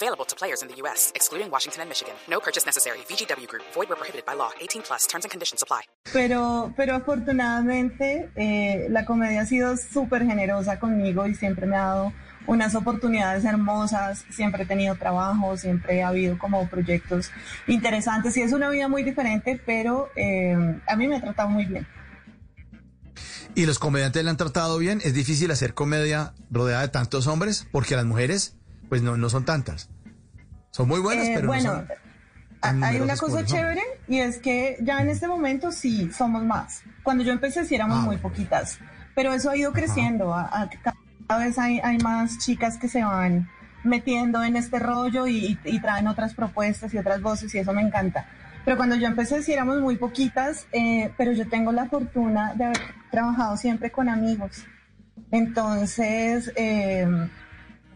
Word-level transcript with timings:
Available 0.00 0.24
to 0.26 0.36
players 0.36 0.62
in 0.62 0.68
the 0.68 0.76
U.S., 0.82 1.10
excluding 1.16 1.50
Washington 1.50 1.80
and 1.82 1.88
Michigan. 1.88 2.14
No 2.30 2.38
purchase 2.38 2.64
necessary. 2.64 2.98
VGW 3.10 3.48
Group. 3.48 3.64
Void 3.74 3.88
where 3.88 3.96
prohibited 3.96 4.24
by 4.24 4.34
law. 4.34 4.50
18 4.60 4.82
plus. 4.82 5.08
Terms 5.08 5.24
and 5.24 5.30
conditions 5.32 5.60
apply. 5.60 5.82
Pero, 6.12 6.72
pero 6.76 6.94
afortunadamente 6.94 8.30
eh, 8.36 8.86
la 8.90 9.04
comedia 9.04 9.40
ha 9.40 9.46
sido 9.46 9.76
súper 9.76 10.24
generosa 10.24 10.78
conmigo 10.78 11.26
y 11.26 11.34
siempre 11.34 11.66
me 11.66 11.74
ha 11.74 11.86
dado 11.86 12.12
unas 12.46 12.76
oportunidades 12.76 13.44
hermosas, 13.44 14.24
siempre 14.30 14.62
he 14.62 14.66
tenido 14.66 14.94
trabajo, 14.94 15.56
siempre 15.56 16.02
ha 16.04 16.08
habido 16.08 16.38
como 16.38 16.68
proyectos 16.68 17.30
interesantes 17.66 18.36
y 18.36 18.42
es 18.42 18.52
una 18.52 18.70
vida 18.70 18.86
muy 18.86 19.02
diferente, 19.02 19.60
pero 19.66 20.10
eh, 20.14 20.56
a 20.86 20.96
mí 20.96 21.08
me 21.08 21.16
ha 21.16 21.20
tratado 21.20 21.48
muy 21.48 21.64
bien. 21.64 21.86
¿Y 23.54 23.66
los 23.66 23.80
comediantes 23.80 24.22
le 24.22 24.30
han 24.30 24.36
tratado 24.36 24.78
bien? 24.78 25.00
¿Es 25.02 25.14
difícil 25.14 25.50
hacer 25.50 25.74
comedia 25.74 26.32
rodeada 26.50 26.82
de 26.82 26.88
tantos 26.88 27.26
hombres? 27.26 27.66
Porque 27.72 27.96
las 27.96 28.04
mujeres, 28.04 28.54
pues 28.88 29.02
no, 29.02 29.16
no 29.16 29.28
son 29.30 29.44
tantas. 29.44 29.88
Son 30.70 30.88
muy 30.88 31.00
buenas, 31.00 31.26
Eh, 31.26 31.32
pero 31.34 31.48
bueno, 31.48 31.72
no 31.72 31.78
son 31.78 31.88
tan 32.60 32.84
hay 32.84 33.00
una 33.00 33.16
cosa 33.16 33.44
chévere 33.44 33.82
y 34.08 34.18
es 34.18 34.38
que 34.38 34.76
ya 34.80 35.00
en 35.00 35.08
este 35.10 35.28
momento 35.28 35.70
sí 35.72 36.10
somos 36.12 36.44
más. 36.44 36.82
Cuando 37.02 37.22
yo 37.24 37.32
empecé 37.32 37.64
sí 37.64 37.74
éramos 37.74 37.98
Ah, 38.00 38.06
muy 38.06 38.16
poquitas, 38.18 38.78
pero 39.14 39.32
eso 39.32 39.50
ha 39.50 39.56
ido 39.56 39.72
creciendo. 39.72 40.34
A- 40.34 40.42
a- 40.62 40.68
cada 41.26 41.44
vez 41.44 41.58
hay, 41.58 41.80
hay 41.80 41.98
más 41.98 42.38
chicas 42.38 42.78
que 42.78 42.88
se 42.88 43.02
van 43.04 43.48
metiendo 43.84 44.42
en 44.42 44.56
este 44.56 44.78
rollo 44.78 45.26
y, 45.26 45.58
y 45.64 45.80
traen 45.80 46.08
otras 46.08 46.34
propuestas 46.34 46.92
y 46.94 46.98
otras 46.98 47.22
voces 47.22 47.54
y 47.54 47.58
eso 47.58 47.72
me 47.72 47.82
encanta. 47.82 48.26
Pero 48.64 48.76
cuando 48.76 48.96
yo 48.96 49.06
empecé 49.06 49.42
sí 49.42 49.52
éramos 49.52 49.80
muy 49.80 49.96
poquitas, 49.96 50.66
eh, 50.72 51.12
pero 51.16 51.32
yo 51.32 51.48
tengo 51.48 51.72
la 51.72 51.86
fortuna 51.86 52.54
de 52.54 52.64
haber 52.64 52.78
trabajado 53.10 53.56
siempre 53.56 53.90
con 53.90 54.08
amigos. 54.08 54.64
Entonces, 55.30 56.52
eh, 56.56 57.06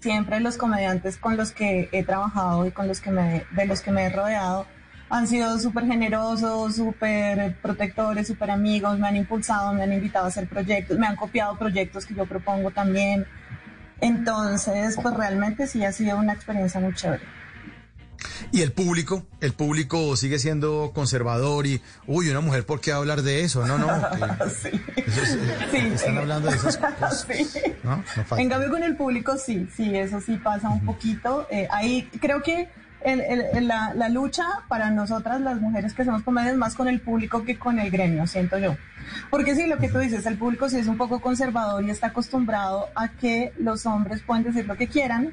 siempre 0.00 0.40
los 0.40 0.56
comediantes 0.56 1.16
con 1.16 1.36
los 1.36 1.52
que 1.52 1.88
he 1.92 2.04
trabajado 2.04 2.66
y 2.66 2.70
con 2.70 2.88
los 2.88 3.00
que 3.00 3.10
me, 3.10 3.44
de 3.50 3.66
los 3.66 3.80
que 3.80 3.90
me 3.90 4.06
he 4.06 4.10
rodeado 4.10 4.66
han 5.10 5.26
sido 5.26 5.58
súper 5.58 5.86
generosos, 5.86 6.76
súper 6.76 7.56
protectores, 7.62 8.26
súper 8.26 8.50
amigos, 8.50 8.98
me 8.98 9.08
han 9.08 9.16
impulsado, 9.16 9.72
me 9.72 9.82
han 9.82 9.92
invitado 9.92 10.26
a 10.26 10.28
hacer 10.28 10.46
proyectos, 10.46 10.98
me 10.98 11.06
han 11.06 11.16
copiado 11.16 11.56
proyectos 11.56 12.04
que 12.04 12.14
yo 12.14 12.26
propongo 12.26 12.70
también. 12.70 13.26
Entonces, 14.00 14.98
pues 15.02 15.14
realmente 15.14 15.66
sí 15.66 15.82
ha 15.84 15.92
sido 15.92 16.18
una 16.18 16.34
experiencia 16.34 16.78
muy 16.78 16.92
chévere. 16.94 17.22
Y 18.50 18.62
el 18.62 18.72
público, 18.72 19.26
el 19.40 19.52
público 19.52 20.16
sigue 20.16 20.38
siendo 20.38 20.92
conservador 20.94 21.66
y, 21.66 21.80
uy, 22.06 22.28
una 22.30 22.40
mujer, 22.40 22.66
¿por 22.66 22.80
qué 22.80 22.92
hablar 22.92 23.22
de 23.22 23.44
eso? 23.44 23.66
No, 23.66 23.78
no. 23.78 23.86
que- 23.86 24.50
Sí. 24.70 24.80
eso 25.06 25.22
es, 25.22 25.30
eh, 25.34 25.38
Sí, 25.70 25.76
están 25.94 26.16
eh, 26.16 26.18
hablando 26.18 26.50
de 26.50 26.56
esas 26.56 26.76
cosas. 26.78 27.26
Sí. 27.28 27.60
¿no? 27.84 27.96
No 27.96 28.02
falta. 28.04 28.40
En 28.42 28.48
cambio 28.48 28.70
con 28.70 28.82
el 28.82 28.96
público 28.96 29.36
sí, 29.36 29.68
sí, 29.76 29.94
eso 29.94 30.20
sí 30.20 30.36
pasa 30.36 30.68
un 30.68 30.84
poquito. 30.84 31.46
Eh, 31.50 31.68
ahí 31.70 32.08
creo 32.20 32.42
que 32.42 32.68
el- 33.02 33.20
el- 33.20 33.44
el- 33.54 33.68
la, 33.68 33.94
la 33.94 34.08
lucha 34.08 34.44
para 34.68 34.90
nosotras 34.90 35.40
las 35.40 35.60
mujeres 35.60 35.94
que 35.94 36.02
hacemos 36.02 36.22
comedia 36.22 36.50
es 36.50 36.56
más 36.56 36.74
con 36.74 36.88
el 36.88 37.00
público 37.00 37.44
que 37.44 37.56
con 37.58 37.78
el 37.78 37.90
gremio, 37.90 38.26
siento 38.26 38.58
yo. 38.58 38.76
Porque 39.30 39.54
sí, 39.54 39.66
lo 39.66 39.78
que 39.78 39.88
tú 39.88 39.98
dices, 39.98 40.26
el 40.26 40.36
público 40.36 40.68
sí 40.68 40.78
es 40.78 40.88
un 40.88 40.96
poco 40.98 41.20
conservador 41.20 41.84
y 41.84 41.90
está 41.90 42.08
acostumbrado 42.08 42.88
a 42.96 43.08
que 43.12 43.52
los 43.58 43.86
hombres 43.86 44.22
pueden 44.22 44.42
decir 44.44 44.66
lo 44.66 44.76
que 44.76 44.88
quieran 44.88 45.32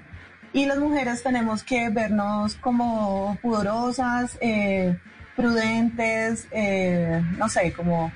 y 0.56 0.66
las 0.66 0.78
mujeres 0.80 1.22
tenemos 1.22 1.64
que 1.64 1.90
vernos 1.90 2.56
como 2.56 3.38
pudorosas, 3.42 4.38
eh, 4.42 4.98
prudentes, 5.36 6.48
eh, 6.52 7.22
no 7.38 7.50
sé, 7.50 7.74
como 7.74 8.12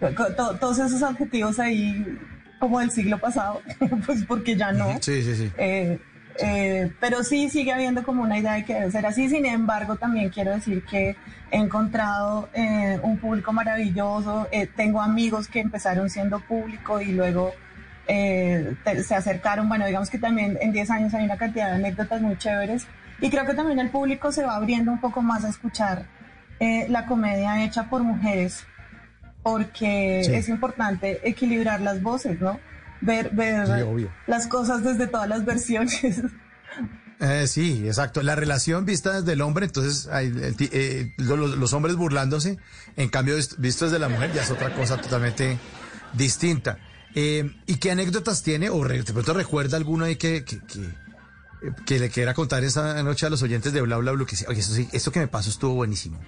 to- 0.00 0.34
to- 0.34 0.56
todos 0.58 0.78
esos 0.78 1.02
adjetivos 1.02 1.58
ahí 1.58 2.18
como 2.58 2.78
del 2.80 2.90
siglo 2.90 3.18
pasado, 3.18 3.60
pues 4.06 4.24
porque 4.24 4.56
ya 4.56 4.72
no. 4.72 4.86
Sí, 5.00 5.22
sí, 5.22 5.34
sí. 5.34 5.50
Eh, 5.58 5.98
eh, 6.40 6.90
pero 7.00 7.24
sí 7.24 7.50
sigue 7.50 7.72
habiendo 7.72 8.02
como 8.04 8.22
una 8.22 8.38
idea 8.38 8.52
de 8.54 8.64
que 8.64 8.74
debe 8.74 8.90
ser 8.90 9.04
así. 9.04 9.28
Sin 9.28 9.44
embargo, 9.44 9.96
también 9.96 10.30
quiero 10.30 10.52
decir 10.52 10.84
que 10.84 11.16
he 11.50 11.56
encontrado 11.58 12.48
eh, 12.54 12.98
un 13.02 13.18
público 13.18 13.52
maravilloso. 13.52 14.48
Eh, 14.52 14.66
tengo 14.66 15.00
amigos 15.02 15.48
que 15.48 15.60
empezaron 15.60 16.08
siendo 16.08 16.38
público 16.40 17.00
y 17.00 17.12
luego 17.12 17.52
eh, 18.08 18.74
te- 18.84 19.02
se 19.04 19.14
acercaron. 19.14 19.68
Bueno, 19.68 19.86
digamos 19.86 20.10
que 20.10 20.18
también 20.18 20.58
en 20.60 20.72
10 20.72 20.90
años 20.90 21.14
hay 21.14 21.24
una 21.24 21.36
cantidad 21.36 21.68
de 21.70 21.76
anécdotas 21.76 22.20
muy 22.20 22.36
chéveres. 22.38 22.86
Y 23.20 23.30
creo 23.30 23.46
que 23.46 23.54
también 23.54 23.78
el 23.78 23.90
público 23.90 24.32
se 24.32 24.42
va 24.44 24.56
abriendo 24.56 24.90
un 24.92 25.00
poco 25.00 25.22
más 25.22 25.44
a 25.44 25.48
escuchar 25.48 26.06
eh, 26.60 26.86
la 26.88 27.06
comedia 27.06 27.64
hecha 27.64 27.88
por 27.90 28.02
mujeres 28.02 28.64
porque 29.42 30.22
Sí. 30.24 30.34
es 30.34 30.48
importante 30.48 31.20
equilibrar 31.28 31.80
las 31.80 32.02
voces, 32.02 32.40
¿no? 32.40 32.58
Ver, 33.00 33.30
ver 33.30 33.66
Sí, 33.66 34.08
las 34.28 34.46
cosas 34.46 34.84
desde 34.84 35.06
todas 35.08 35.28
las 35.28 35.44
versiones. 35.44 36.22
Eh, 37.20 37.46
sí, 37.46 37.84
exacto. 37.86 38.22
La 38.22 38.34
relación 38.34 38.84
vista 38.84 39.12
desde 39.20 39.32
el 39.34 39.42
hombre, 39.42 39.66
entonces 39.66 40.08
hay 40.08 40.26
el 40.26 40.56
eh, 40.72 41.12
lo- 41.18 41.36
lo- 41.36 41.46
los, 41.56 41.72
hombres 41.72 41.94
burlándose, 41.96 42.58
en 42.96 43.08
cambio 43.08 43.36
vist- 43.38 43.56
visto 43.58 43.84
desde 43.84 43.98
la 44.00 44.08
mujer 44.08 44.32
ya 44.32 44.42
es 44.42 44.50
otra 44.50 44.74
cosa 44.74 44.96
totalmente 45.00 45.56
distinta. 46.14 46.78
Eh, 47.14 47.50
¿Y 47.66 47.76
qué 47.76 47.90
anécdotas 47.90 48.42
tiene 48.42 48.70
o 48.70 48.82
de 48.86 49.04
pronto 49.04 49.34
recuerda 49.34 49.76
alguno 49.76 50.04
ahí 50.06 50.16
que, 50.16 50.44
que, 50.44 50.60
que, 50.60 50.80
eh, 50.80 51.72
que 51.84 51.98
le 51.98 52.08
quiera 52.08 52.32
contar 52.32 52.64
esta 52.64 53.02
noche 53.02 53.26
a 53.26 53.30
los 53.30 53.42
oyentes 53.42 53.72
de 53.72 53.82
Bla 53.82 53.98
Bla 53.98 54.12
Bla? 54.12 54.24
Que 54.24 54.36
oye, 54.48 54.60
esto, 54.60 54.74
sí, 54.74 54.88
esto 54.92 55.12
que 55.12 55.20
me 55.20 55.28
pasó 55.28 55.50
estuvo 55.50 55.74
buenísimo. 55.74 56.18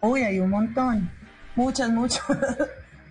Uy, 0.00 0.22
hay 0.22 0.38
un 0.38 0.50
montón. 0.50 1.10
Muchas, 1.54 1.90
muchas. 1.90 2.22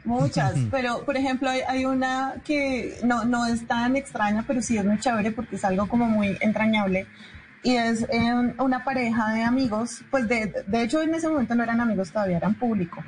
Muchas. 0.05 0.53
Pero, 0.69 1.03
por 1.03 1.17
ejemplo, 1.17 1.49
hay, 1.49 1.61
hay 1.61 1.85
una 1.85 2.35
que 2.45 2.99
no, 3.03 3.25
no 3.25 3.47
es 3.47 3.65
tan 3.65 3.95
extraña, 3.95 4.43
pero 4.45 4.61
sí 4.61 4.77
es 4.77 4.85
muy 4.85 4.99
chévere 4.99 5.31
porque 5.31 5.55
es 5.55 5.65
algo 5.65 5.87
como 5.87 6.05
muy 6.05 6.37
entrañable. 6.41 7.07
Y 7.63 7.75
es 7.75 8.03
eh, 8.11 8.53
una 8.59 8.83
pareja 8.83 9.33
de 9.33 9.41
amigos, 9.41 10.03
pues 10.11 10.27
de, 10.27 10.63
de 10.67 10.83
hecho 10.83 11.01
en 11.01 11.15
ese 11.15 11.27
momento 11.27 11.55
no 11.55 11.63
eran 11.63 11.81
amigos 11.81 12.11
todavía, 12.11 12.37
eran 12.37 12.53
público. 12.53 13.03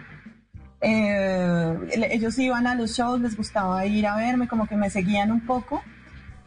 Eh, 0.81 1.77
ellos 2.11 2.38
iban 2.39 2.67
a 2.67 2.75
los 2.75 2.91
shows, 2.95 3.19
les 3.21 3.35
gustaba 3.35 3.85
ir 3.85 4.05
a 4.07 4.15
verme, 4.15 4.47
como 4.47 4.67
que 4.67 4.75
me 4.75 4.89
seguían 4.89 5.31
un 5.31 5.45
poco. 5.45 5.81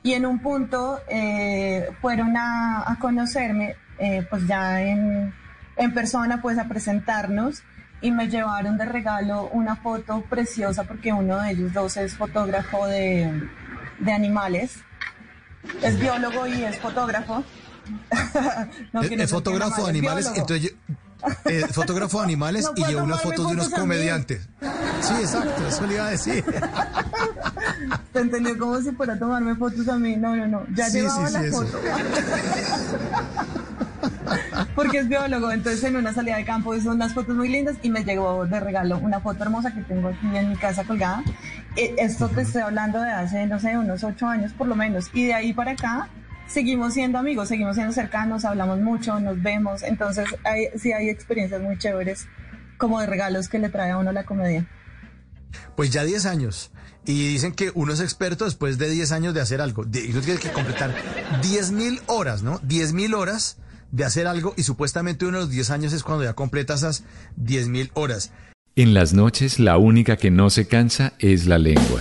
Y 0.02 0.14
en 0.14 0.24
un 0.24 0.38
punto 0.38 1.00
eh, 1.08 1.88
fueron 2.00 2.36
a, 2.36 2.90
a 2.90 2.98
conocerme, 2.98 3.76
eh, 3.98 4.26
pues 4.30 4.46
ya 4.46 4.80
en, 4.82 5.34
en 5.76 5.94
persona, 5.94 6.40
pues 6.40 6.58
a 6.58 6.64
presentarnos 6.69 7.62
y 8.00 8.10
me 8.12 8.28
llevaron 8.28 8.78
de 8.78 8.86
regalo 8.86 9.50
una 9.52 9.76
foto 9.76 10.22
preciosa 10.22 10.84
porque 10.84 11.12
uno 11.12 11.38
de 11.40 11.50
ellos 11.50 11.72
dos 11.74 11.98
es 11.98 12.16
fotógrafo 12.16 12.86
de, 12.86 13.30
de 13.98 14.12
animales. 14.12 14.78
Es 15.82 16.00
biólogo 16.00 16.46
y 16.46 16.64
es 16.64 16.78
fotógrafo. 16.78 17.44
No 18.92 19.02
Es- 19.02 19.10
es 19.10 19.30
fotógrafo 19.30 19.74
de 19.76 19.82
es 19.82 19.88
animales, 19.88 20.32
entonces 20.34 20.70
yo- 20.70 20.94
eh, 21.47 21.64
fotógrafo 21.72 22.19
de 22.19 22.25
animales 22.25 22.64
No 22.64 22.72
y 22.76 22.84
lleva 22.88 23.03
unas 23.03 23.20
fotos 23.22 23.47
de 23.48 23.53
unos 23.54 23.69
comediantes. 23.70 24.48
Sí, 25.00 25.14
exacto, 25.20 25.66
eso 25.69 25.86
le 25.86 25.94
iba 25.94 26.06
a 26.06 26.10
decir. 26.10 26.44
Te 28.12 28.20
entendió 28.20 28.58
como 28.58 28.81
si 28.81 28.91
fuera 28.92 29.14
a 29.14 29.19
tomarme 29.19 29.54
fotos 29.56 29.88
a 29.88 29.97
mí. 29.97 30.16
No, 30.16 30.34
no, 30.36 30.47
no. 30.47 30.66
Ya 30.75 30.86
Sí, 30.86 30.98
llevaba 31.00 31.26
sí, 31.28 31.32
la 31.34 31.42
sí, 31.42 31.50
foto. 31.50 31.78
Porque 34.75 34.98
es 34.98 35.08
biólogo, 35.08 35.50
entonces 35.50 35.82
en 35.84 35.97
una 35.97 36.12
salida 36.12 36.36
de 36.36 36.44
campo 36.44 36.75
hizo 36.75 36.91
unas 36.91 37.12
fotos 37.12 37.34
muy 37.37 37.48
lindas 37.48 37.76
y 37.82 37.91
me 37.91 38.04
llegó 38.04 38.47
de 38.47 38.60
regalo 38.60 38.98
una 38.98 39.20
foto 39.20 39.43
hermosa 39.43 39.72
que 39.75 39.81
tengo 39.82 40.08
aquí 40.08 40.37
en 40.37 40.49
mi 40.50 40.56
casa 40.56 40.84
colgada. 40.84 41.22
Eh, 41.76 41.94
Esto 41.99 42.28
te 42.28 42.43
estoy 42.43 42.62
hablando 42.62 43.00
de 43.00 43.11
hace, 43.11 43.46
no 43.46 43.58
sé, 43.58 43.76
unos 43.76 44.05
ocho 44.05 44.26
años 44.26 44.52
por 44.52 44.69
lo 44.69 44.76
menos. 44.76 45.11
Y 45.12 45.26
de 45.26 45.34
ahí 45.34 45.52
para 45.52 45.72
acá 45.72 46.08
seguimos 46.52 46.94
siendo 46.94 47.19
amigos, 47.19 47.49
seguimos 47.49 47.76
siendo 47.76 47.93
cercanos, 47.93 48.44
hablamos 48.44 48.81
mucho, 48.81 49.19
nos 49.20 49.41
vemos. 49.43 49.82
Entonces 49.82 50.26
hay, 50.44 50.67
sí 50.79 50.93
hay 50.93 51.08
experiencias 51.08 51.61
muy 51.62 51.79
chéveres 51.79 52.26
como 52.79 53.00
de 53.00 53.06
regalos 53.06 53.49
que 53.49 53.58
le 53.58 53.69
trae 53.69 53.91
a 53.91 53.99
uno 53.99 54.12
la 54.12 54.25
comedia. 54.25 54.67
Pues 55.76 55.91
ya 55.91 56.05
10 56.05 56.26
años. 56.26 56.70
Y 57.06 57.29
dicen 57.29 57.52
que 57.52 57.73
uno 57.75 57.93
es 57.93 58.00
experto 58.00 58.44
después 58.44 58.79
de 58.79 58.91
10 58.91 59.12
años 59.12 59.35
de 59.35 59.41
hacer 59.41 59.61
algo. 59.61 59.85
De- 59.85 60.05
Y 60.06 60.11
uno 60.12 60.20
tiene 60.20 60.38
que 60.38 60.50
completar 60.52 60.94
10 61.43 61.73
mil 61.73 62.00
horas, 62.06 62.43
¿no? 62.43 62.58
10 62.62 62.93
mil 62.93 63.14
horas 63.14 63.56
de 63.91 64.05
hacer 64.05 64.26
algo 64.26 64.55
y 64.56 64.62
supuestamente 64.62 65.25
uno 65.26 65.38
de 65.38 65.44
los 65.44 65.50
10 65.50 65.70
años 65.70 65.93
es 65.93 66.03
cuando 66.03 66.25
ya 66.25 66.35
completa 66.35 66.75
esas 66.75 67.05
10 67.37 67.69
mil 67.69 67.91
horas. 67.94 68.32
En 68.76 68.94
las 68.94 69.12
noches 69.14 69.58
la 69.58 69.79
única 69.79 70.17
que 70.17 70.31
no 70.31 70.49
se 70.50 70.69
cansa 70.69 71.12
es 71.19 71.46
la 71.46 71.58
lengua. 71.58 72.00